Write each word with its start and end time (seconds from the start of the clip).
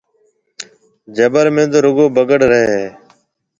جبل 1.15 1.47
۾ 1.61 1.63
تو 1.71 1.77
رگو 1.85 2.05
بگڙ 2.15 2.39
رهيَ 2.51 2.65
هيَ۔ 2.73 2.85